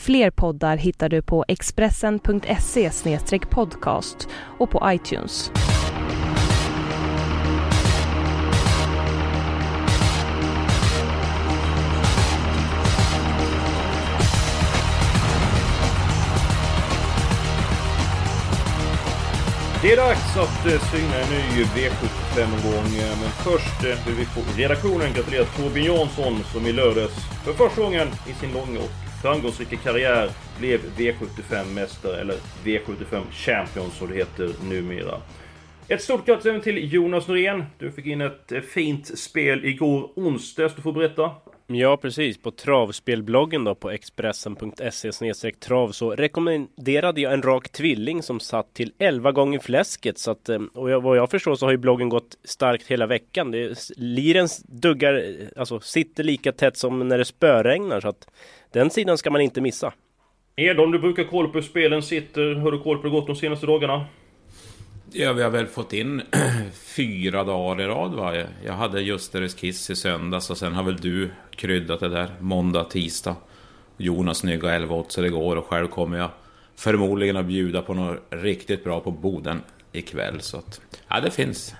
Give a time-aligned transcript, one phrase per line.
[0.00, 2.90] Fler poddar hittar du på expressen.se
[3.50, 5.50] podcast och på iTunes.
[19.82, 22.98] Det är dags att eh, syna en ny V75-omgång.
[22.98, 27.14] Eh, men först eh, vill vi på redaktionen gratulera Torbjörn Jansson som i lördags
[27.44, 34.10] för första gången i sin långa och framgångsrika karriär blev V75-mästare, eller V75 Champion som
[34.10, 35.20] det heter numera.
[35.88, 37.64] Ett stort grattis även till Jonas Norén.
[37.78, 40.74] Du fick in ett eh, fint spel igår onsdags.
[40.74, 41.30] Du får berätta.
[41.66, 42.38] Ja, precis.
[42.38, 48.92] På travspelbloggen då på expressen.se trav så rekommenderade jag en rak tvilling som satt till
[48.98, 50.18] 11 gånger fläsket.
[50.18, 53.06] Så att, eh, och jag, vad jag förstår så har ju bloggen gått starkt hela
[53.06, 53.50] veckan.
[53.50, 58.00] Det, liren duggar, eh, alltså sitter lika tätt som när det spöregnar.
[58.00, 58.28] Så att
[58.74, 59.92] den sidan ska man inte missa.
[60.56, 62.54] Edholm, du brukar koll på hur spelen sitter.
[62.54, 64.04] Har du koll på hur det gått de senaste dagarna?
[65.12, 66.22] Ja, vi har väl fått in
[66.96, 68.42] fyra dagar i rad va?
[68.64, 72.84] Jag hade Justeres Kiss i söndags och sen har väl du kryddat det där måndag,
[72.84, 73.36] tisdag.
[73.96, 76.30] Jonas snygga 11 så det går och själv kommer jag
[76.76, 79.60] förmodligen att bjuda på något riktigt bra på Boden
[79.92, 80.40] ikväll.
[80.40, 81.74] Så att, ja, det finns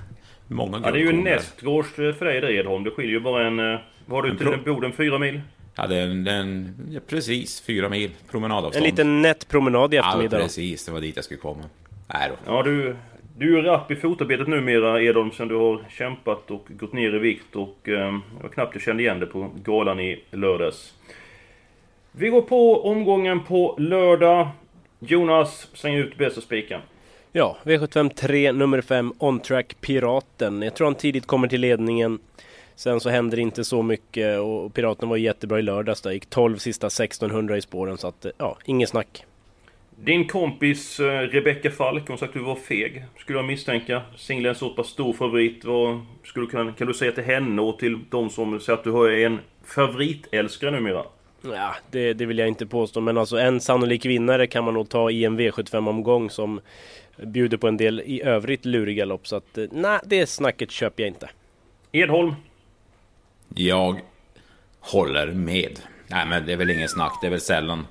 [0.48, 2.84] många Ja, det är ju guldkorn nästgårds för dig Edholm.
[2.84, 3.58] Det skiljer ju bara en...
[3.74, 4.92] eh, Vad har du till pro- Boden?
[4.92, 5.40] Fyra mil?
[5.76, 8.84] Ja, det är en, en, ja, precis fyra mil promenadavstånd.
[8.84, 10.36] En liten nätt promenad i Ja, eftermiddag.
[10.36, 10.42] då.
[10.42, 10.86] precis.
[10.86, 11.62] Det var dit jag skulle komma.
[12.14, 12.52] Nej då.
[12.52, 12.96] Ja, du...
[13.38, 17.18] Du är rapp i fotarbetet numera Edholm sen du har kämpat och gått ner i
[17.18, 17.88] vikt och...
[17.88, 20.92] Eh, var knappt jag kände igen det på galan i lördags.
[22.12, 24.48] Vi går på omgången på lördag.
[24.98, 26.80] Jonas, släng ut bästa spiken.
[27.32, 30.62] Ja, V75 3, nummer 5, On Track Piraten.
[30.62, 32.18] Jag tror han tidigt kommer till ledningen.
[32.76, 36.12] Sen så händer det inte så mycket och Piraten var jättebra i lördags där.
[36.12, 39.24] Gick 12 sista 1600 i spåren så att, ja, inget snack.
[39.96, 43.04] Din kompis eh, Rebecca Falk, hon sa att du var feg.
[43.18, 44.02] Skulle jag misstänka.
[44.16, 45.64] Singla är en så pass stor favorit.
[45.64, 48.84] Vad skulle du kunna, kan du säga till henne och till de som säger att
[48.84, 51.04] du är en favoritälskare numera?
[51.42, 54.88] Ja, det, det vill jag inte påstå, men alltså en sannolik vinnare kan man nog
[54.88, 56.60] ta i en V75-omgång som
[57.22, 59.26] bjuder på en del i övrigt luriga lopp.
[59.26, 61.30] Så att, eh, nej, det snacket köper jag inte.
[61.92, 62.34] Edholm,
[63.54, 64.00] jag
[64.80, 65.80] håller med.
[66.06, 67.18] Nej, men det är väl ingen snack.
[67.20, 67.86] Det är väl sällan...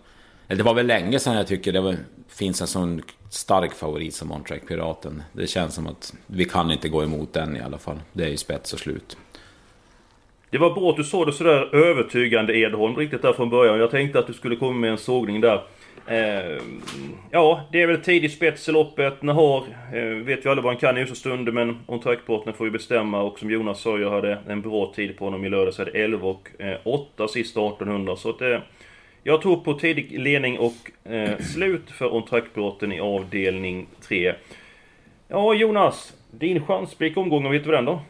[0.48, 1.96] eller Det var väl länge sedan jag tycker det var,
[2.30, 5.24] finns en sån stark favorit som Ontrack Piraten.
[5.34, 8.00] Det känns som att vi kan inte gå emot den i alla fall.
[8.14, 9.18] Det är ju spets och slut.
[10.50, 13.80] det var bra att du sa det sådär övertygande Edholm riktigt där från början.
[13.80, 15.64] Jag tänkte att du skulle komma med en sågning där.
[16.08, 16.62] Eh,
[17.32, 19.22] ja, det är väl tidig spets i loppet.
[19.22, 22.68] Nahar eh, vet ju alla vad han kan i vissa stunder men on track får
[22.68, 25.80] ju bestämma och som Jonas sa, jag hade en bra tid på honom i lördags.
[25.80, 28.60] Jag hade 11 och eh, 8 sista 1800 så att eh,
[29.24, 32.44] jag tror på tidig ledning och eh, slut för on track
[32.82, 34.34] i avdelning 3.
[35.28, 38.02] Ja Jonas, din chansblick omgången, vet du vad den då?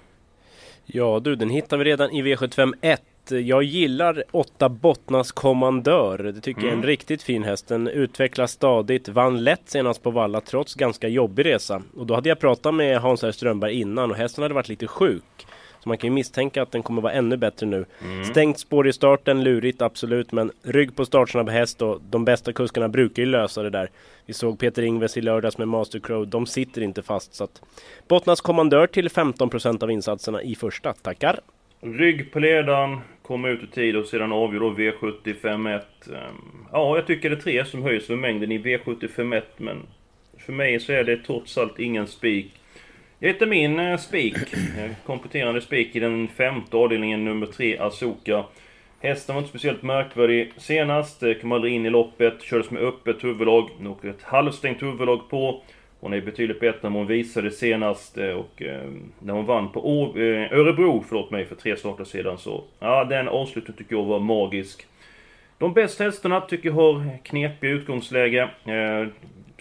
[0.85, 3.01] Ja du, den hittar vi redan i V75 1.
[3.29, 6.17] Jag gillar 8 Bottnas Kommandör.
[6.17, 7.67] Det tycker jag är en riktigt fin häst.
[7.67, 11.81] Den utvecklas stadigt, vann lätt senast på Valla trots ganska jobbig resa.
[11.97, 13.31] Och då hade jag pratat med Hans R.
[13.31, 15.23] Strömberg innan och hästen hade varit lite sjuk.
[15.79, 17.85] Så man kan ju misstänka att den kommer vara ännu bättre nu.
[18.31, 22.89] Stängt spår i starten, lurigt absolut, men rygg på startsnabb häst och de bästa kuskarna
[22.89, 23.89] brukar ju lösa det där.
[24.25, 27.61] Vi såg Peter Ingves i lördags med Master Crow, de sitter inte fast så att
[28.07, 31.39] Bottnas kommandör till 15% av insatserna i första, tackar!
[31.81, 36.07] Rygg på ledaren, Kom ut i tid och sedan avgör då V75 1.
[36.07, 39.77] Ehm, ja, jag tycker det är tre som höjs för mängden i V75 1, men
[40.37, 42.51] för mig så är det trots allt ingen spik.
[43.19, 48.43] Jag hittar min eh, spik, eh, kompletterande spik i den femte avdelningen, nummer 3, Asoka.
[48.99, 53.23] Hästen var inte speciellt märkvärdig senast, eh, kom aldrig in i loppet, kördes med öppet
[53.23, 55.61] huvudlag, nu åker ett halvstängt huvudlag på.
[56.03, 58.89] Hon är betydligt bättre än hon visade senast eh, och eh,
[59.19, 62.63] när hon vann på Å- eh, Örebro, förlåt mig, för tre starter sedan så...
[62.79, 64.87] Ja, den avslutningen tycker jag var magisk.
[65.57, 68.41] De bästa hästarna tycker jag har knepiga utgångsläge.
[68.65, 69.07] Eh,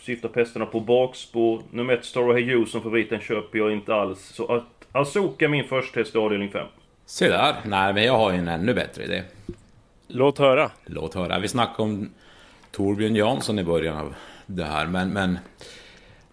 [0.01, 1.63] syftar på hästarna på bakspår.
[1.71, 4.21] Nummer ett, Star Hey som favoriten köper jag inte alls.
[4.21, 6.67] Så att Azuka är min första häst i avdelning 5.
[7.07, 7.55] Se där.
[7.65, 9.23] Nej, men jag har ju en ännu bättre idé.
[10.09, 10.71] Låt höra!
[10.87, 11.39] Låt höra.
[11.39, 12.11] Vi snackade om
[12.71, 14.15] Torbjörn Jansson i början av
[14.47, 14.87] det här.
[14.87, 15.39] Men, men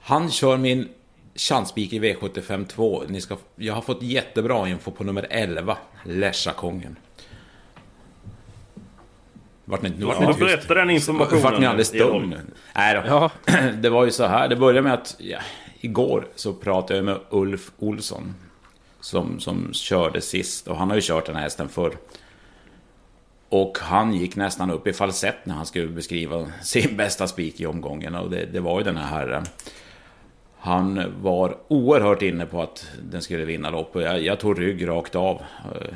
[0.10, 0.90] han kör min
[1.36, 3.04] chanspik i V75 2.
[3.08, 6.96] Ni ska, jag har fått jättebra info på nummer 11, Lesjakongen.
[9.66, 11.44] Vart ni, vart ja, ni berätta den informationen.
[11.44, 12.36] Vart ni alldeles stum
[12.76, 13.02] Nej då.
[13.08, 13.32] Ja.
[13.82, 15.40] Det var ju så här, det började med att ja,
[15.80, 18.36] igår så pratade jag med Ulf Olsson.
[19.02, 21.94] Som, som körde sist och han har ju kört den här hästen förr.
[23.50, 27.66] Och han gick nästan upp i falsett när han skulle beskriva sin bästa spik i
[27.66, 28.16] omgången.
[28.16, 29.46] Och det, det var ju den här herren.
[30.62, 34.04] Han var oerhört inne på att den skulle vinna loppet.
[34.04, 35.42] Jag, jag tog rygg rakt av.
[35.76, 35.94] Eh,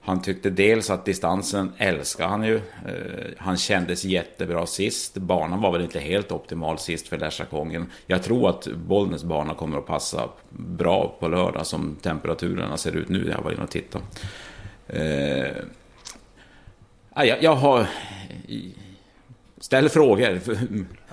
[0.00, 2.56] han tyckte dels att distansen älskar han ju.
[2.56, 5.16] Eh, han kändes jättebra sist.
[5.16, 7.86] Banan var väl inte helt optimal sist för Lesjakongen.
[8.06, 13.08] Jag tror att Bollnäs bana kommer att passa bra på lördag som temperaturerna ser ut
[13.08, 13.32] nu.
[13.36, 14.04] Jag var inne och tittade.
[14.88, 15.56] Eh,
[17.14, 17.86] jag, jag har...
[19.60, 20.40] Ställ frågor.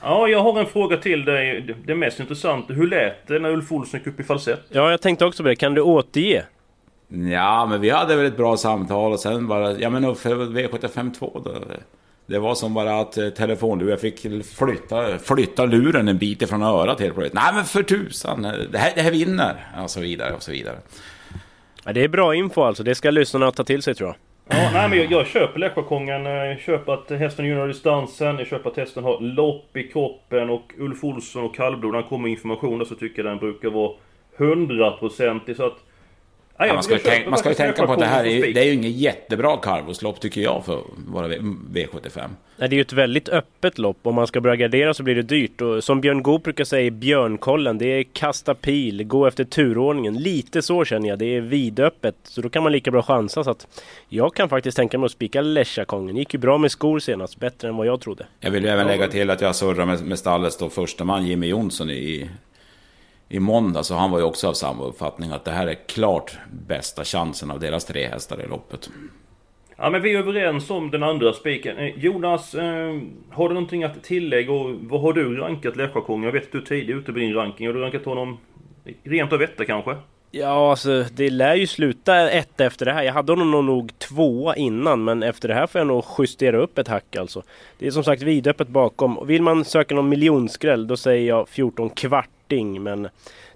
[0.01, 1.75] Ja, jag har en fråga till dig.
[1.85, 2.73] Det mest intressanta.
[2.73, 4.63] Hur lät det när Ulf Olsson gick upp i falsett?
[4.69, 5.55] Ja, jag tänkte också på det.
[5.55, 6.43] Kan du återge?
[7.31, 9.71] Ja, men vi hade väl ett bra samtal och sen bara...
[9.71, 11.53] Ja, men för V75 2 då.
[12.25, 16.63] Det var som bara att eh, telefonluren, jag fick flytta, flytta luren en bit ifrån
[16.63, 17.33] örat helt plötsligt.
[17.33, 19.67] Nej men för tusan, det här, det här vinner!
[19.83, 20.77] Och så vidare och så vidare.
[21.83, 24.15] Ja, det är bra info alltså, det ska lyssnarna ta till sig tror jag.
[24.49, 26.25] Ja, nej men jag, jag köper Läkarkongen.
[26.25, 28.37] Jag köper att hästen gynnar distansen.
[28.37, 30.49] Jag köper att hästen har lopp i kroppen.
[30.49, 33.69] Och Ulf Olsson och kallblod, när han kommer med information så tycker jag den brukar
[33.69, 33.91] vara
[34.37, 35.55] hundraprocentig.
[35.55, 35.77] Så att
[36.57, 38.59] Ja, man ska, ju, tänk, man ska ju tänka på att det här är, det
[38.59, 42.29] är ju inget jättebra Carvos-lopp tycker jag för våra V75.
[42.59, 43.97] Nej, det är ju ett väldigt öppet lopp.
[44.03, 45.61] Om man ska börja gardera så blir det dyrt.
[45.61, 50.17] Och som Björn Goop brukar säga i Björnkollen, det är kasta pil, gå efter turordningen.
[50.17, 51.19] Lite så känner jag.
[51.19, 52.15] Det är vidöppet.
[52.23, 53.43] Så då kan man lika bra chansa.
[53.43, 53.67] Så att
[54.09, 56.17] jag kan faktiskt tänka mig att spika Lesjakongen.
[56.17, 57.39] Gick ju bra med skor senast.
[57.39, 58.25] Bättre än vad jag trodde.
[58.39, 61.25] Jag vill ju även lägga till att jag surrar med, med stallets då första man
[61.25, 62.29] Jimmy Jonsson i
[63.29, 66.37] i måndag så han var ju också av samma uppfattning att det här är klart
[66.67, 68.89] bästa chansen av deras tre hästar i loppet.
[69.77, 71.77] Ja men vi är överens om den andra spiken.
[71.77, 76.23] Eh, Jonas, eh, har du någonting att tillägga och vad har du rankat Lesjökongen?
[76.23, 77.67] Jag vet att du är tidig ute på din ranking.
[77.67, 78.37] Har du rankat honom
[79.03, 79.95] rent av etta kanske?
[80.31, 83.03] Ja, alltså det lär ju sluta ett efter det här.
[83.03, 86.77] Jag hade honom nog tvåa innan, men efter det här får jag nog justera upp
[86.77, 87.43] ett hack alltså.
[87.79, 89.27] Det är som sagt vidöppet bakom.
[89.27, 91.89] Vill man söka någon miljonskräll, då säger jag 14
[92.47, 93.09] kvarting, men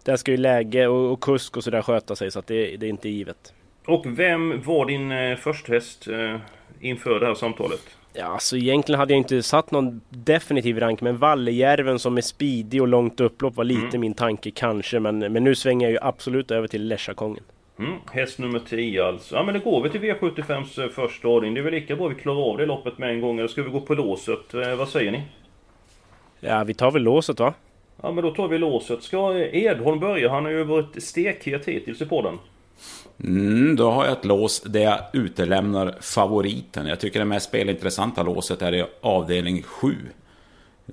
[0.04, 2.86] där ska ju läge och, och kusk och sådär sköta sig, så att det, det
[2.86, 3.54] är inte givet.
[3.86, 6.38] Och vem var din eh, häst eh,
[6.82, 7.82] inför det här samtalet?
[8.14, 12.82] Ja, alltså egentligen hade jag inte satt någon definitiv rank, men Vallejärven som är speedig
[12.82, 14.02] och långt upplopp var lite mm.
[14.02, 15.00] min tanke kanske.
[15.00, 17.44] Men, men nu svänger jag ju absolut över till Lesjakongen.
[17.80, 19.36] Mm, häst nummer 10 alltså.
[19.36, 21.54] Ja men det går vi till V75s eh, första ordning.
[21.54, 23.40] Det är väl lika bra vi klarar av det loppet med en gång.
[23.40, 24.54] Eller ska vi gå på låset?
[24.54, 25.24] Eh, vad säger ni?
[26.40, 27.54] Ja, vi tar väl låset va?
[28.01, 29.03] Ja men då tar vi låset.
[29.03, 30.30] Ska Edholm börja?
[30.30, 32.38] Han har ju varit stekhet hittills i podden.
[33.24, 36.88] Mm, då har jag ett lås där jag utelämnar favoriten.
[36.88, 39.95] Jag tycker det mest spelintressanta låset är i avdelning 7.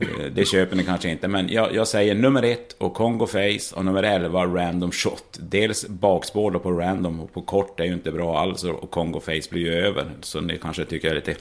[0.00, 3.75] Eh, det köper ni kanske inte, men jag, jag säger nummer 1 och Congo Face
[3.76, 5.38] och nummer 11 Random Shot.
[5.40, 9.50] Dels bakspår på Random och på kort är ju inte bra alls och Congo Face
[9.50, 10.06] blir ju över.
[10.20, 11.34] Så ni kanske tycker det är lite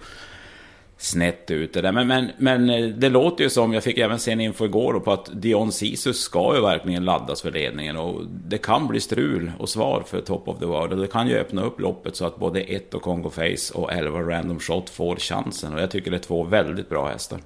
[0.97, 1.91] snett ut det där.
[1.91, 4.99] Men, men, men eh, det låter ju som, jag fick även se en info igår
[4.99, 7.97] på att Dion Sisus ska ju verkligen laddas för ledningen.
[7.97, 10.93] Och det kan bli strul och svar för Top of the World.
[10.93, 13.93] Och det kan ju öppna upp loppet så att både 1 och Congo Face och
[13.93, 15.73] 11 Random Shot får chansen.
[15.73, 17.39] Och jag tycker det är två väldigt bra hästar.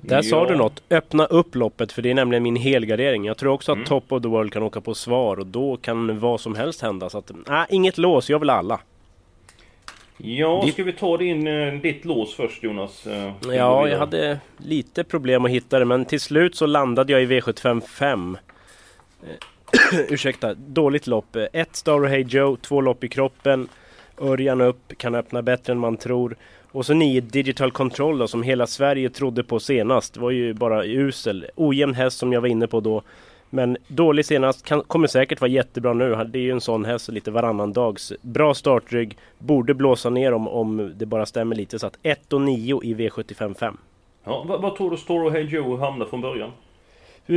[0.00, 0.22] Där ja.
[0.22, 0.82] sa du något.
[0.90, 3.24] Öppna upp loppet för det är nämligen min helgardering.
[3.24, 3.86] Jag tror också att mm.
[3.86, 7.10] Top of the World kan åka på svar och då kan vad som helst hända.
[7.10, 8.30] Så att, nej, inget lås.
[8.30, 8.80] Jag vill alla.
[10.16, 13.06] Ja, ska vi ta din, eh, ditt lås först Jonas?
[13.06, 17.22] Eh, ja, jag hade lite problem att hitta det men till slut så landade jag
[17.22, 18.38] i V75 5.
[20.08, 21.36] Ursäkta, dåligt lopp.
[21.52, 23.68] Ett Star Hey Joe, två lopp i kroppen.
[24.20, 26.36] Örjan upp, kan öppna bättre än man tror.
[26.72, 30.14] Och så nio Digital Control då, som hela Sverige trodde på senast.
[30.14, 31.46] Det var ju bara usel.
[31.54, 33.02] Ojämn häst som jag var inne på då.
[33.50, 36.24] Men dålig senast, kan, kommer säkert vara jättebra nu.
[36.28, 38.12] Det är ju en sån häst lite varannan dags.
[38.20, 41.78] Bra startrygg, borde blåsa ner om, om det bara stämmer lite.
[41.78, 43.76] Så att 1 och 9 i V75 5.
[44.24, 46.50] Ja, vad, vad tror du Store Hey Joe hamnar från början?
[47.30, 47.36] Uh,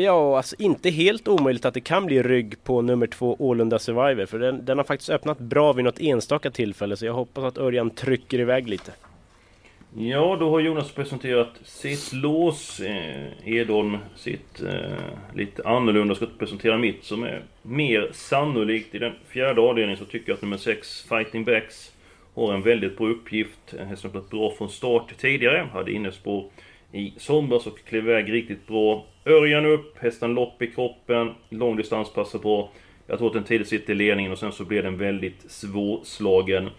[0.00, 4.26] ja, alltså inte helt omöjligt att det kan bli rygg på nummer två Ålunda Survivor.
[4.26, 6.96] För den, den har faktiskt öppnat bra vid något enstaka tillfälle.
[6.96, 8.92] Så jag hoppas att Örjan trycker iväg lite.
[9.96, 12.80] Ja, då har Jonas presenterat sitt lås.
[12.80, 16.14] Eh, Edholm sitt eh, lite annorlunda.
[16.14, 18.94] ska presentera mitt som är mer sannolikt.
[18.94, 21.92] I den fjärde avdelningen så tycker jag att nummer 6, Fighting Backs,
[22.34, 23.74] har en väldigt bra uppgift.
[23.78, 25.68] Eh, hästen har bra från start tidigare.
[25.72, 26.50] Hade innespår
[26.92, 29.06] i somras och klev iväg riktigt bra.
[29.26, 32.70] Örjan upp, hästen lopp i kroppen, långdistans passar bra.
[33.06, 36.70] Jag tror att den tidigt sitter i ledningen och sen så blir den väldigt svårslagen.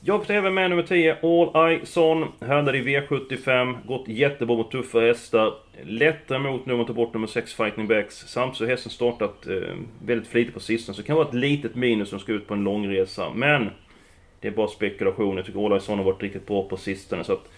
[0.00, 2.24] Jag får även med nummer 10, All Eye Son.
[2.40, 3.86] Härdade i V75.
[3.86, 5.54] Gått jättebra mot tuffa hästar.
[5.82, 8.16] Lättare mot nu om man tar bort nummer 6, Fighting Backs.
[8.16, 9.74] Samtidigt har hästen startat eh,
[10.04, 10.94] väldigt flitigt på sistone.
[10.94, 13.30] Så det kan vara ett litet minus som ska ut på en lång resa.
[13.34, 13.70] Men
[14.40, 15.36] det är bara spekulation.
[15.36, 17.24] Jag tycker All Eye Son har varit riktigt bra på sistone.
[17.24, 17.48] Så att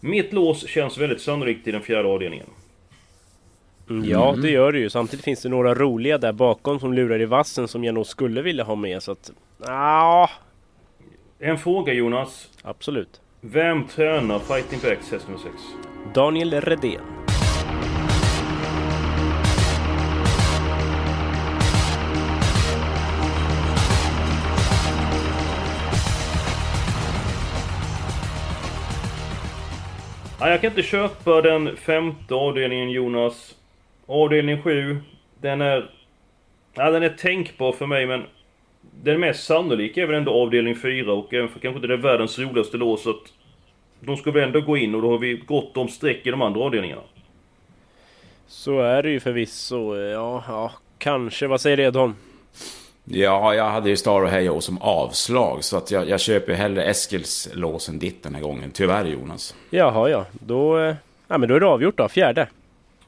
[0.00, 2.46] mitt lås känns väldigt sannolikt i den fjärde avdelningen.
[3.90, 4.10] Mm.
[4.10, 4.90] Ja, det gör det ju.
[4.90, 8.42] Samtidigt finns det några roliga där bakom som lurar i vassen som jag nog skulle
[8.42, 9.02] vilja ha med.
[9.02, 9.32] Så att...
[9.66, 10.30] Ja,
[11.42, 12.48] en fråga Jonas.
[12.62, 13.20] Absolut.
[13.40, 15.54] Vem tränar Fighting Backs häst nummer 6?
[16.14, 17.00] Daniel Redén.
[30.40, 33.54] Ja, jag kan inte köpa den femte avdelningen Jonas.
[34.06, 34.96] Avdelning 7.
[35.40, 35.90] Den är...
[36.74, 38.24] Ja, den är tänkbar för mig men
[39.02, 41.98] den mest sannolika är väl ändå avdelning 4 och även för kanske inte det är
[41.98, 43.32] världens roligaste lås så att
[44.00, 46.42] de ska väl ändå gå in och då har vi gott om streck i de
[46.42, 47.02] andra avdelningarna.
[48.46, 49.96] Så är det ju förvisso.
[49.96, 51.46] Ja, ja, kanske.
[51.46, 52.14] Vad säger Edholm?
[53.04, 55.64] Ja, jag hade ju Star och Hejo som avslag.
[55.64, 58.70] Så att jag, jag köper hellre Eskils lås än ditt den här gången.
[58.70, 59.54] Tyvärr Jonas.
[59.70, 60.26] Jaha, ja.
[60.32, 60.94] Då, eh,
[61.28, 62.08] ja, men då är det avgjort då.
[62.08, 62.48] Fjärde.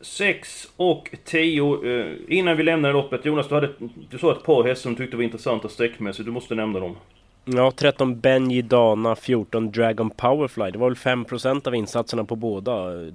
[0.05, 2.01] 6 och 10.
[2.01, 3.71] Eh, innan vi lämnar loppet, Jonas, du, hade,
[4.11, 6.27] du sa ett par hästar som du tyckte var intressanta sträckmässigt.
[6.27, 6.97] Du måste nämna dem.
[7.45, 10.71] Ja, 13 Benji Dana, 14 Dragon Powerfly.
[10.71, 12.73] Det var väl 5% av insatserna på båda.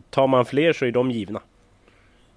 [0.09, 1.41] Tar man fler så är de givna.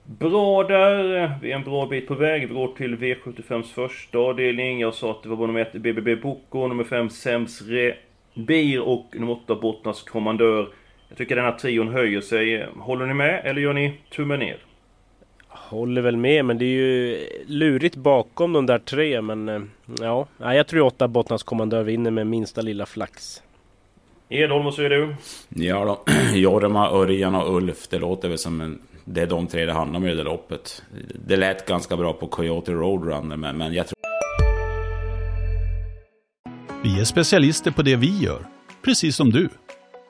[0.04, 1.32] Bra där.
[1.42, 2.48] Vi är en bra bit på väg.
[2.48, 4.80] Vi går till V75s första avdelning.
[4.80, 9.32] Jag sa att det var nummer 1 BBB Boko, nummer 5 Sems Rebir och nummer
[9.32, 10.68] 8 Bottnas Kommandör.
[11.12, 12.66] Jag tycker den här trion höjer sig.
[12.76, 14.56] Håller ni med eller gör ni tummen ner?
[15.48, 19.60] Håller väl med men det är ju lurigt bakom de där tre men eh,
[20.00, 23.42] ja, jag tror åtta Bottnas kommandör vinner med minsta lilla flax.
[24.28, 25.14] Edholm, vad säger du?
[25.48, 27.88] Ja då, Jorma, Örjan och Ulf.
[27.88, 30.82] Det låter väl som en, det är de tre det handlar om i det loppet.
[31.26, 33.96] Det lät ganska bra på Coyote Roadrunner men, men jag tror...
[36.82, 38.46] Vi är specialister på det vi gör,
[38.84, 39.48] precis som du.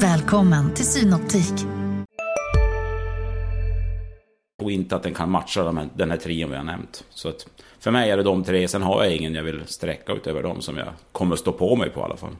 [0.00, 1.66] Välkommen till Synoptik.
[4.62, 7.04] Och inte att den kan matcha den här trion vi har nämnt.
[7.10, 8.68] Så att för mig är det de tre.
[8.68, 11.90] Sen har jag ingen jag vill sträcka utöver dem som jag kommer stå på mig
[11.90, 12.36] på i alla fall.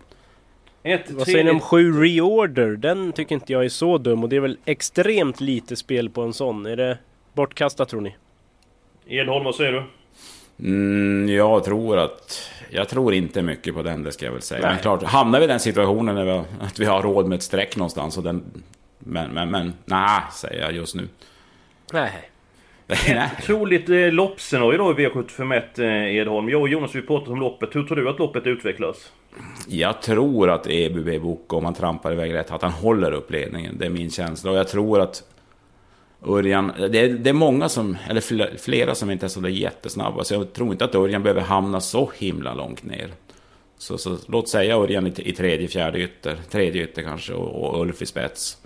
[0.82, 2.76] Ett, Vad säger ni om sju reorder?
[2.76, 6.22] Den tycker inte jag är så dum och det är väl extremt lite spel på
[6.22, 6.66] en sån.
[6.66, 6.98] Är det
[7.32, 8.16] bortkastat tror ni?
[9.06, 9.82] Edholm, vad säger du?
[10.60, 12.50] Mm, jag tror att...
[12.70, 14.60] Jag tror inte mycket på den, det ska jag väl säga.
[14.60, 14.70] Nej.
[14.70, 17.42] Men klart, hamnar vi i den situationen när vi, att vi har råd med ett
[17.42, 18.44] streck någonstans och den...
[18.98, 21.08] Men, men, men, nej, säger jag just nu.
[21.92, 22.30] Nej.
[22.88, 26.48] Ett troligt eh, loppscenario då i V751 eh, Edholm.
[26.48, 27.76] Jag och Jonas har pratat om loppet.
[27.76, 29.12] Hur tror du att loppet utvecklas?
[29.68, 33.78] Jag tror att EBB Boko, om han trampar iväg rätt, att han håller upp ledningen.
[33.78, 34.50] Det är min känsla.
[34.50, 35.22] Och jag tror att
[36.26, 40.34] Örjan, det är, det är många som, eller flera som inte är så jättesnabba, så
[40.34, 43.10] jag tror inte att Örjan behöver hamna så himla långt ner.
[43.78, 47.80] Så, så låt säga Örjan i, i tredje, fjärde ytter, tredje ytter kanske, och, och
[47.80, 48.58] Ulf i spets.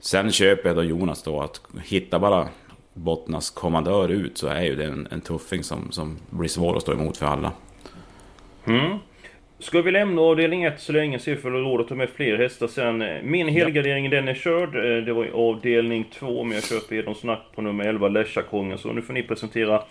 [0.00, 2.48] Sen köper jag då Jonas då att hitta bara
[2.92, 6.82] Bottnas kommandör ut så är ju det en, en tuffing som, som blir svår att
[6.82, 7.52] stå emot för alla.
[8.64, 8.98] Mm.
[9.64, 12.66] Ska vi lämna avdelning 1 så länge, se ifall råd att ta med fler hästar
[12.66, 13.04] sen.
[13.22, 14.76] Min helgardering den är körd.
[14.76, 18.78] Eh, det var i avdelning 2, men jag köper Edon Snack på nummer 11, Leschakongen.
[18.78, 19.82] Så nu får ni presentera...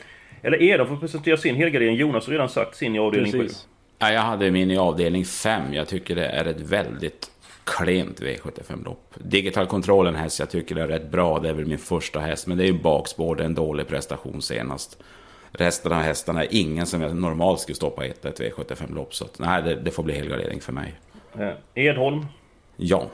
[0.42, 1.96] Eller Edon får presentera sin helgardering.
[1.96, 3.64] Jonas har redan sagt sin i avdelning Precis.
[3.64, 3.70] 7.
[4.00, 5.74] Ja, jag hade min i avdelning 5.
[5.74, 7.32] Jag tycker det är ett väldigt
[7.64, 9.14] klent V75-lopp.
[9.16, 11.40] Digital Control en häst jag tycker är rätt bra.
[11.40, 13.36] Det är väl min första häst, men det är ju bakspår.
[13.36, 15.04] Det är en dålig prestation senast.
[15.54, 19.16] Resten av hästarna är ingen som jag normalt skulle stoppa i ett, ett V75-lopp.
[19.16, 20.94] Så att, nej, det, det, får bli helgardering för mig.
[21.74, 22.26] Edholm?
[22.78, 23.08] Ja.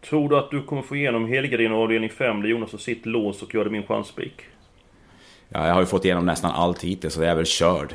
[0.00, 3.42] Tror du att du kommer få igenom helgardering avdelning 5 där Jonas har sitt lås
[3.42, 4.42] och gör det min chanspik?
[5.48, 7.94] Ja, jag har ju fått igenom nästan allt hittills så jag är väl körd.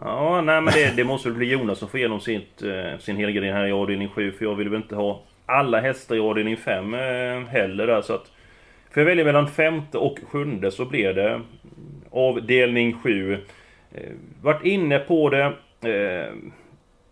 [0.00, 3.16] Ja, nej men det, det måste väl bli Jonas som får igenom sitt, eh, sin
[3.16, 4.32] helgardering här i avdelning 7.
[4.32, 7.00] För jag vill väl inte ha alla hästar i avdelning 5 eh,
[7.48, 8.02] heller där.
[8.02, 8.30] Så att,
[8.90, 11.40] för jag väljer mellan femte och sjunde så blir det
[12.14, 13.32] avdelning 7.
[13.92, 14.00] Eh,
[14.42, 15.44] vart inne på det.
[15.84, 16.34] Eh,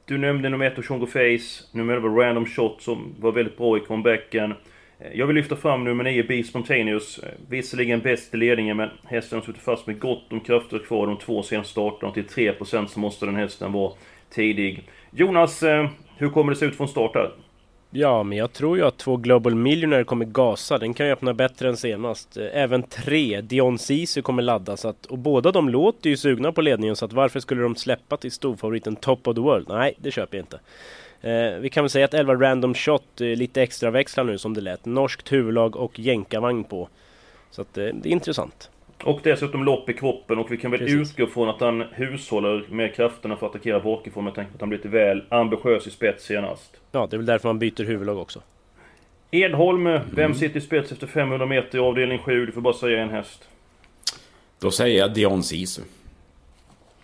[0.05, 3.81] du nämnde nummer 1 Chongo Face, nummer 11 Random Shot som var väldigt bra i
[3.81, 4.55] comebacken.
[4.99, 7.19] Eh, jag vill lyfta fram nummer 9 Be Spontaneous.
[7.19, 11.07] Eh, visserligen bäst i ledningen men hästen har suttit fast med gott om krafter kvar
[11.07, 12.13] de två senaste starterna.
[12.13, 13.93] Till 3% så måste den hästen vara
[14.31, 14.89] tidig.
[15.11, 15.63] Jonas,
[16.17, 17.31] hur kommer det se ut från start här?
[17.95, 20.79] Ja, men jag tror ju att två Global Millionaire kommer gasa.
[20.79, 22.37] Den kan ju öppna bättre än senast.
[22.37, 24.77] Eh, även tre, Dion Sisu kommer ladda.
[24.77, 26.97] Så att, och båda de låter ju sugna på ledningen.
[26.97, 29.69] Så att varför skulle de släppa till storfavoriten Top of the World?
[29.69, 30.61] Nej, det köper jag inte.
[31.21, 34.55] Eh, vi kan väl säga att 11 Random Shot är lite extra växlar nu som
[34.55, 34.85] det lät.
[34.85, 36.89] Norskt huvudlag och jänkarvagn på.
[37.51, 38.71] Så att eh, det är intressant.
[39.05, 41.11] Och dessutom lopp i kroppen och vi kan väl Precis.
[41.11, 44.61] utgå från att han hushåller med krafterna för att attackera bakifrån med tanke på att
[44.61, 46.81] han blivit väl ambitiös i spets senast.
[46.93, 48.43] Ja, det är väl därför man byter huvudlag också.
[49.31, 50.03] Edholm, mm.
[50.15, 52.47] vem sitter i spets efter 500 meter i avdelning 7?
[52.47, 53.49] Du får bara säga en häst.
[54.61, 55.83] Då säger jag Dion Sisu.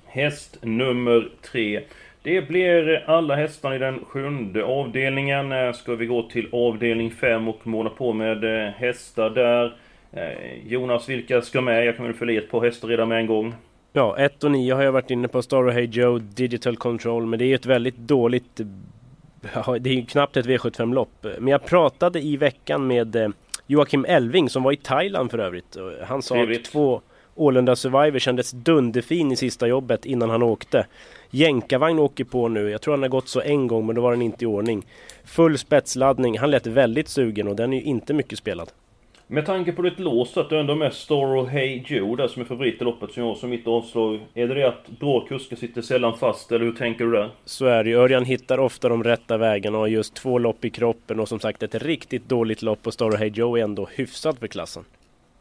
[0.07, 1.83] Häst nummer 3.
[2.23, 5.75] Det blir alla hästarna i den sjunde avdelningen.
[5.75, 9.76] Ska vi gå till avdelning 5 och måla på med eh, hästar där.
[10.12, 11.87] Eh, Jonas, vilka ska med?
[11.87, 13.55] Jag kan väl fylla i ett par hästar redan med en gång.
[13.93, 15.43] Ja, 1 och 9 har jag varit inne på.
[15.43, 17.27] Star Hey Joe, Digital Control.
[17.27, 18.61] Men det är ett väldigt dåligt...
[19.81, 21.27] Det är ju knappt ett V75-lopp.
[21.38, 23.29] Men jag pratade i veckan med eh,
[23.67, 25.77] Joakim Elving som var i Thailand för övrigt.
[26.07, 26.59] Han sa Trevligt.
[26.67, 27.00] att två
[27.35, 30.87] Ålunda Survivor kändes dunderfin i sista jobbet innan han åkte.
[31.31, 32.71] Jänkarvagn åker på nu.
[32.71, 34.87] Jag tror han har gått så en gång men då var den inte i ordning.
[35.25, 36.38] Full spetsladdning.
[36.38, 38.71] Han lät väldigt sugen och den är ju inte mycket spelad.
[39.30, 42.42] Med tanke på ditt lås att du ändå med Star och Hey Joe där som
[42.42, 44.20] är favorit i loppet som jag som mitt avslag.
[44.35, 47.30] Är det det att bra kuskar sitter sällan fast eller hur tänker du där?
[47.44, 47.97] Så är det ju.
[47.97, 51.40] Örjan hittar ofta de rätta vägarna och har just två lopp i kroppen och som
[51.40, 54.85] sagt ett riktigt dåligt lopp och Star och Hey Joe är ändå hyfsat för klassen.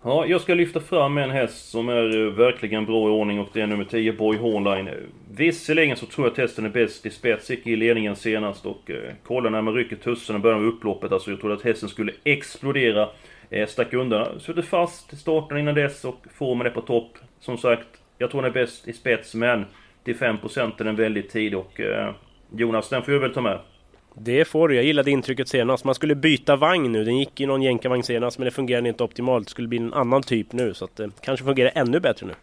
[0.03, 3.49] Ja, jag ska lyfta fram en häst som är eh, verkligen bra i ordning och
[3.53, 4.89] det är nummer 10 Boy Hornline.
[5.31, 8.91] Visserligen så tror jag att hästen är bäst i spets, gick i ledningen senast och
[8.91, 11.11] eh, kolla när man rycker tussen och börjar med upploppet.
[11.11, 13.09] Alltså jag trodde att hästen skulle explodera.
[13.49, 17.17] Eh, stack undan, suttit fast i starten innan dess och formen är på topp.
[17.39, 19.65] Som sagt, jag tror den är bäst i spets men
[20.03, 22.13] till 5% är den väldigt tidig och eh,
[22.55, 23.59] Jonas, den får jag väl ta med.
[24.19, 24.75] Det får du.
[24.75, 25.85] Jag gillade intrycket senast.
[25.85, 27.03] Man skulle byta vagn nu.
[27.03, 29.47] Den gick i någon jänkarvagn senast men det fungerade inte optimalt.
[29.47, 32.33] Det skulle bli en annan typ nu så att det kanske fungerar ännu bättre nu.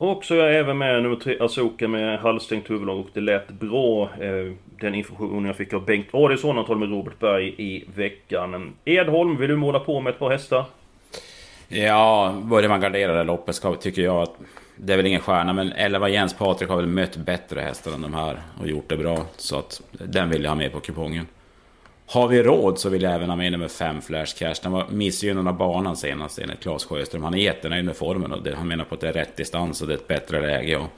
[0.00, 3.48] Och så är jag även med nummer tre, Asoka med halvstängt huvudlag och det lät
[3.48, 4.02] bra.
[4.20, 8.72] Eh, den informationen jag fick av Bengt Adielsson, han talade med Robert Berg i veckan.
[8.84, 10.64] Edholm, vill du måla på med ett par hästar?
[11.68, 14.34] Ja, börjar man gardera det loppet ska, tycker jag att
[14.76, 18.02] det är väl ingen stjärna, men 11 Jens Patrik har väl mött bättre hästar än
[18.02, 19.18] de här och gjort det bra.
[19.36, 21.26] Så att den vill jag ha med på kupongen.
[22.12, 24.54] Har vi råd så vill jag även ha med nummer 5 Flash Cash.
[24.62, 27.22] Den var missgynnad av banan senast enligt Claes Sjöström.
[27.22, 29.82] Han är jättenöjd med formen och det, han menar på att det är rätt distans
[29.82, 30.76] och det är ett bättre läge.
[30.76, 30.88] Och...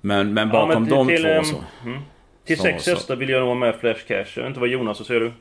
[0.00, 1.88] Men, men bakom ja, men till, de till, två så...
[1.88, 2.02] Mm.
[2.44, 4.26] Till sex hästar vill jag nog ha med Flash Cash.
[4.36, 5.32] Jag vet inte vad Jonas, så säger du?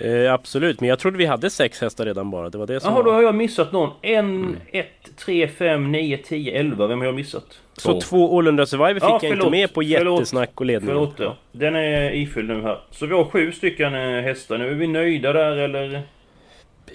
[0.00, 2.50] Eh, absolut, men jag trodde vi hade sex hästar redan bara.
[2.50, 3.90] Det var det som Jaha, då har jag missat någon.
[4.02, 6.86] En, 1, 3, 5, 9, 10, 11.
[6.86, 7.60] Vem har jag missat?
[7.76, 10.88] Så två, två Ålunda Survivor fick ja, jag inte med på jättesnack och ledning.
[10.88, 11.36] Förlåt, ja.
[11.52, 12.78] Den är ifylld nu här.
[12.90, 14.70] Så vi har sju stycken eh, hästar nu.
[14.70, 16.02] Är vi nöjda där eller?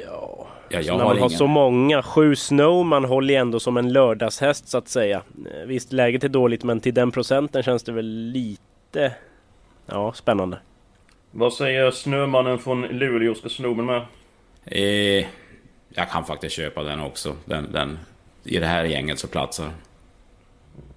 [0.06, 0.48] Ja...
[0.70, 2.04] Ja, jag när man har så många.
[2.04, 5.22] Sju Snowman håller ju ändå som en lördagshäst så att säga.
[5.46, 9.14] Eh, visst, läget är dåligt men till den procenten känns det väl lite...
[9.86, 10.58] Ja, spännande.
[11.36, 13.36] Vad säger Snömannen från Luleå?
[13.36, 14.02] Ska Snowman med?
[14.66, 15.26] Eh,
[15.90, 17.36] jag kan faktiskt köpa den också.
[17.46, 18.00] Den, den,
[18.44, 19.70] I det här gänget så platsar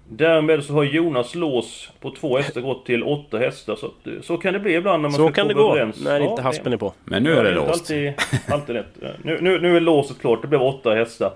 [0.09, 3.75] Därmed så har Jonas lås på två hästar gått till åtta hästar.
[3.75, 6.03] Så, så kan det bli ibland när man så ska kan det gå överens.
[6.03, 6.93] när ja, inte haspen är på.
[7.03, 7.69] Men nu är det låst.
[7.69, 8.13] Alltid,
[8.47, 9.17] alltid lätt.
[9.23, 10.41] Nu, nu, nu är låset klart.
[10.41, 11.33] Det blev åtta hästar.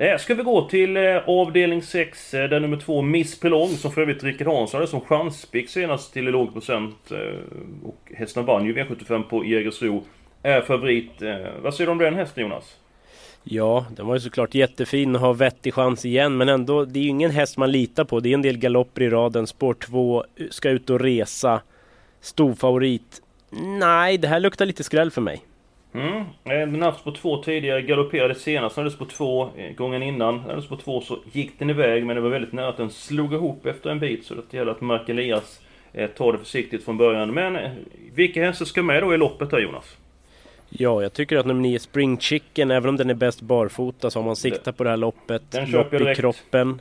[0.00, 3.92] Eh, ska vi gå till eh, avdelning 6, eh, där nummer 2 Miss Pelong, som
[3.92, 7.12] för övrigt Rickard Hansson hade som chanspick senast till låg procent.
[7.84, 10.04] Och hästen vann ju V75 på Jägersro.
[10.42, 11.10] Är favorit.
[11.62, 12.76] Vad säger du om den hästen Jonas?
[13.42, 17.02] Ja, den var ju såklart jättefin och har vettig chans igen men ändå, det är
[17.02, 18.20] ju ingen häst man litar på.
[18.20, 19.46] Det är en del galopper i raden.
[19.46, 21.60] Spår 2 ska ut och resa.
[22.20, 23.22] storfavorit.
[23.80, 25.42] Nej, det här luktar lite skräll för mig.
[25.92, 26.24] Mm.
[26.44, 30.36] Den har haft på två tidigare, galopperade senast, den hade på två eh, gången innan.
[30.36, 32.90] Den hade på två så gick den iväg men det var väldigt nära att den
[32.90, 35.60] slog ihop efter en bit så det gäller att Mark Elias
[35.92, 37.34] eh, tar det försiktigt från början.
[37.34, 37.70] Men eh,
[38.14, 39.96] vilka hästar ska med då i loppet här Jonas?
[40.70, 44.18] Ja, jag tycker att nummer 9 Spring Chicken, även om den är bäst barfota så
[44.18, 45.42] har man siktat på det här loppet.
[45.50, 46.20] Den lopp i direkt.
[46.20, 46.80] kroppen.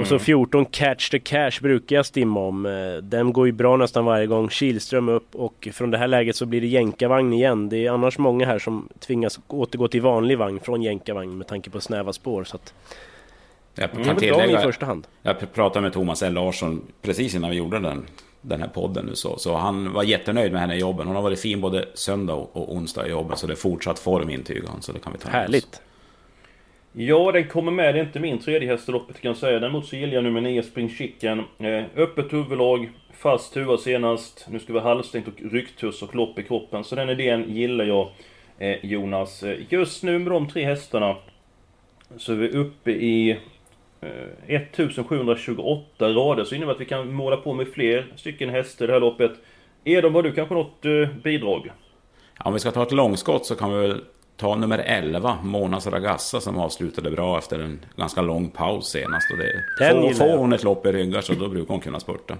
[0.00, 2.66] Och så 14 Catch the Cash brukar jag stimma om.
[2.66, 2.72] Eh,
[3.02, 4.50] Den går ju bra nästan varje gång.
[4.50, 7.68] Kihlström upp och från det här läget så blir det jänkarvagn igen.
[7.68, 11.70] Det är annars många här som tvingas återgå till vanlig vagn från jänkarvagn med tanke
[11.70, 12.44] på snäva spår.
[12.44, 12.74] Så att
[13.74, 15.06] Jag det är kan bra med i tillägga, första hand.
[15.22, 16.32] jag pratade med Thomas L.
[16.32, 18.06] Larsson precis innan vi gjorde den,
[18.48, 19.14] den här podden nu.
[19.14, 21.06] Så, så han var jättenöjd med henne i jobben.
[21.06, 23.36] Hon har varit fin både söndag och onsdag i jobben.
[23.36, 24.82] Så det är fortsatt form intygar han.
[24.82, 25.28] Så det kan vi ta.
[25.28, 25.80] Härligt!
[26.92, 27.94] Ja, den kommer med.
[27.94, 29.58] Det är inte min tredje häst i loppet kan jag säga.
[29.58, 31.38] Däremot så gillar jag nummer 9 Spring Chicken.
[31.58, 34.46] Eh, öppet huvudlag, fast huva senast.
[34.50, 36.84] Nu ska vi ha halvstängt och rycktuss och lopp i kroppen.
[36.84, 38.08] Så den idén gillar jag,
[38.58, 39.42] eh, Jonas.
[39.42, 41.16] Eh, Just nu med de tre hästarna
[42.16, 43.38] så är vi uppe i
[44.46, 46.44] 1728 rader.
[46.44, 49.32] Så innebär att vi kan måla på med fler stycken hästar det här loppet.
[49.84, 51.70] Edon, har du kanske något eh, bidrag?
[52.38, 54.00] Ja, Om vi ska ta ett långskott så kan vi väl
[54.36, 59.30] ta nummer 11, Monas Ragazza, som avslutade bra efter en ganska lång paus senast.
[59.30, 62.36] Och det, får, får hon ett lopp i ryggar så då brukar hon kunna spurta.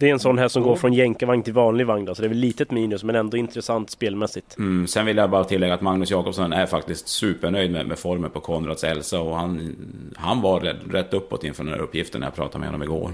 [0.00, 2.26] Det är en sån här som går från jänkarvagn till vanlig vagn då, så det
[2.26, 4.58] är väl litet minus men ändå intressant spelmässigt.
[4.58, 8.30] Mm, sen vill jag bara tillägga att Magnus Jakobsson är faktiskt supernöjd med, med formen
[8.30, 9.76] på Konrads Elsa och han,
[10.16, 13.10] han var rätt, rätt uppåt inför den här uppgiften när jag pratade med honom igår.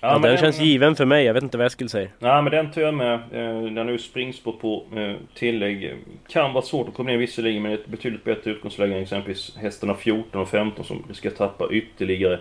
[0.00, 2.10] Ja, men den känns given för mig, jag vet inte vad Eskil säger.
[2.18, 3.14] Nej men den tar jag med.
[3.14, 5.94] Eh, Den har ju springspår på eh, tillägg.
[6.28, 9.94] Kan vara svårt att komma ner visserligen men ett betydligt bättre utgångsläge än exempelvis hästarna
[9.94, 12.40] 14 och 15 som ska tappa ytterligare.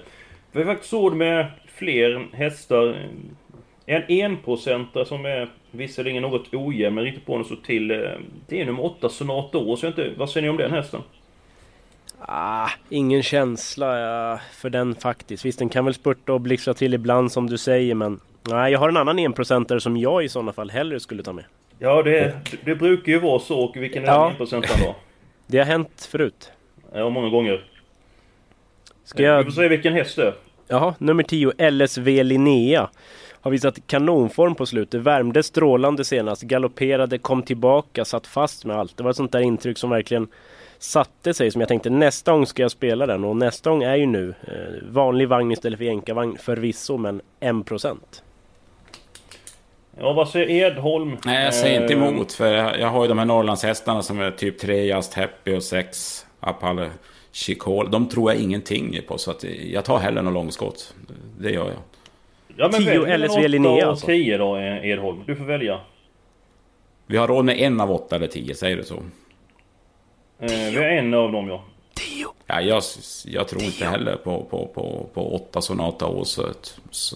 [0.52, 3.08] Vi har faktiskt råd med fler hästar.
[3.90, 7.92] En enprocentare som är visserligen något ojämn men riktigt på den så till.
[7.92, 7.98] eh,
[8.48, 9.76] Det är nummer 8 Sonata År.
[9.76, 11.02] Så jag inte, vad säger ni om den hästen?
[12.20, 15.46] Ah, ingen känsla för den faktiskt.
[15.46, 18.20] Visst, den kan väl spurta och blixtra till ibland som du säger, men...
[18.50, 21.44] Nej, jag har en annan enprocentare som jag i sådana fall hellre skulle ta med.
[21.80, 23.60] Ja det, det brukar ju vara så.
[23.60, 24.30] Och vilken är Ja.
[24.30, 24.96] enprocentaren då?
[25.48, 26.52] Det har hänt förut.
[26.94, 27.64] Ja, många gånger.
[29.04, 29.46] Ska Vi jag...
[29.46, 30.34] får se vilken häst det är.
[30.68, 32.90] Jaha, nummer 10, LSV Linnea.
[33.48, 35.02] Har visat kanonform på slutet.
[35.02, 36.42] Värmde strålande senast.
[36.42, 38.98] Galopperade, kom tillbaka, satt fast med allt.
[38.98, 40.28] Det var ett sånt där intryck som verkligen
[40.80, 41.52] satte sig.
[41.52, 43.24] Som jag tänkte nästa gång ska jag spela den.
[43.24, 44.34] Och nästa gång är ju nu.
[44.48, 47.98] Eh, vanlig vagn istället för jänkarvagn förvisso, men 1%.
[50.00, 51.18] Ja, vad säger Edholm?
[51.26, 54.20] Nej, jag säger inte Eh, emot för jag, jag har ju de här Norrlandshästarna som
[54.20, 56.90] är typ 3 Just Happy och 6 Apollo
[57.32, 57.92] Chicol.
[57.92, 60.94] De tror jag ingenting på så att jag tar hellre någon långskott.
[61.40, 61.97] Det gör jag.
[62.58, 64.06] Ja, men 10 välj LSV Linnea, och alltså.
[64.06, 65.24] 10 då, eh, Edholm.
[65.28, 65.80] Du får välja.
[67.08, 68.96] Vi har råd med en av åtta eller tio, säger du så?
[70.40, 71.64] Eh, vi har en av dem, ja.
[72.48, 72.84] Ja, jag,
[73.26, 76.26] jag tror inte heller på, på, på, på åtta Sonata
[76.92, 77.16] så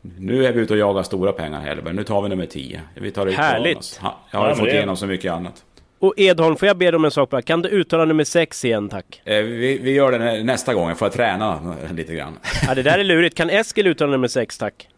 [0.00, 1.94] Nu är vi ute och jagar stora pengar Hellberg.
[1.94, 2.80] Nu tar vi nummer 10.
[2.94, 3.72] Vi tar ut Härligt.
[3.74, 3.98] Jonas.
[3.98, 5.64] Ha- Jag har Ja, fått det- igenom så mycket annat.
[6.02, 7.42] Och Edholm, får jag be dig om en sak bara?
[7.42, 9.22] Kan du uttala nummer 6 igen tack?
[9.24, 12.38] Eh, vi, vi gör det nä- nästa gång, får jag träna lite grann.
[12.68, 13.36] Ja, det där är lurigt.
[13.36, 14.88] Kan Eskil uttala nummer 6 tack?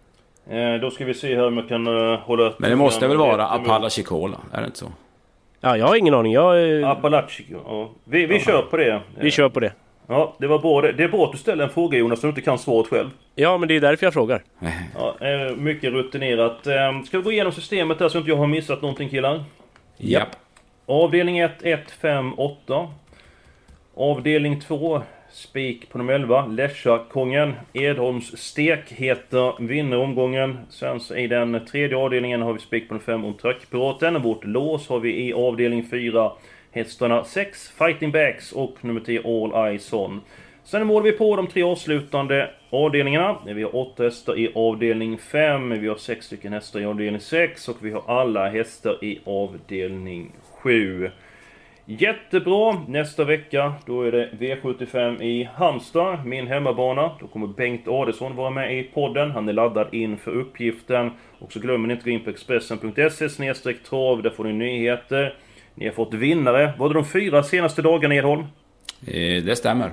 [0.51, 2.53] Eh, då ska vi se här om jag kan uh, hålla...
[2.59, 3.65] Men det måste väl vara Apalachi.
[3.71, 4.37] Apalla Chicola?
[4.53, 4.93] Är det inte så?
[5.61, 6.33] Ja, jag har ingen aning.
[6.33, 7.91] Jag, eh, Apalachi, ja.
[8.05, 9.01] Vi, vi kör på det.
[9.21, 9.73] vi kör på det.
[10.07, 10.81] Ja, det var bra.
[10.81, 12.87] Det det är bra att du ställer en fråga Jonas, så du inte kan svaret
[12.87, 13.11] själv.
[13.35, 14.43] Ja, men det är därför jag frågar.
[14.95, 16.67] Ja, eh, mycket rutinerat.
[16.67, 19.45] Eh, Ska vi gå igenom systemet här så inte jag har missat någonting killar?
[19.97, 20.29] Japp.
[20.87, 22.89] Avdelning 1, 1, 5, 8.
[23.95, 27.53] Avdelning 2, spik på nummer 11, Lesja-kungen.
[27.73, 30.59] Edholms stekheta vinner omgången.
[30.71, 34.23] Sen så i den tredje avdelningen har vi spik på nummer 5, Ontrack-piraten.
[34.23, 36.33] Vårt lås har vi i avdelning 4,
[36.73, 40.21] hästarna 6, Fighting Backs och nummer 10, All Eyes On.
[40.65, 43.39] Sen målar vi på de tre avslutande avdelningarna.
[43.47, 47.69] Vi har åtta hästar i avdelning 5, vi har sex stycken hästar i avdelning 6
[47.69, 50.33] och vi har alla hästar i avdelning
[50.65, 51.11] 7.
[51.87, 52.77] Jättebra!
[52.89, 57.11] Nästa vecka, då är det V75 i Halmstad, min hemmabana.
[57.21, 59.31] Då kommer Bengt Adelsson vara med i podden.
[59.31, 61.11] Han är laddad inför uppgiften.
[61.39, 65.37] Och så glömmer ni inte att gå in på Expressen.se trav, där får ni nyheter.
[65.75, 66.73] Ni har fått vinnare.
[66.79, 68.43] Var det de fyra senaste dagarna Edholm?
[69.07, 69.91] Eh, Det stämmer.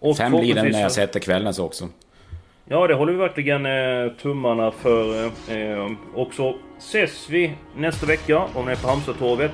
[0.00, 1.88] Och Fem blir det när jag sätter kvällens också.
[2.64, 5.24] Ja, det håller vi verkligen eh, tummarna för.
[5.26, 9.52] Eh, och så ses vi nästa vecka om ni är på Halmstadtorget.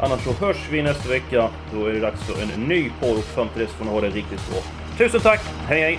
[0.00, 1.48] Annars så hörs vi nästa vecka.
[1.72, 3.18] Då är det dags för en ny podd.
[3.18, 4.58] Och fram till dess får ni ha det riktigt bra.
[4.98, 5.40] Tusen tack!
[5.68, 5.98] Hej hej!